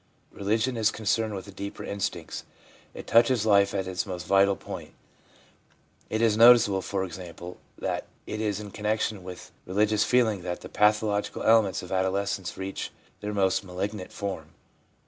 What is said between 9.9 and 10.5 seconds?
feeling